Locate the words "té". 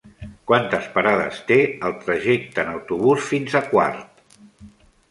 1.51-1.59